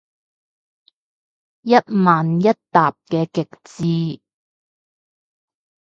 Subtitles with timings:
[1.63, 4.19] 一問一答嘅極致